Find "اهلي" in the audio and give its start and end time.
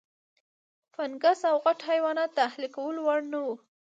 2.49-2.69